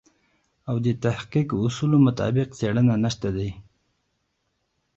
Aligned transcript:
او 0.69 0.75
د 0.85 0.87
تحقیق 1.05 1.47
اصولو 1.65 1.97
مطابق 2.07 2.47
څېړنه 2.59 2.93
نشته 3.03 3.29
دی. 3.37 3.49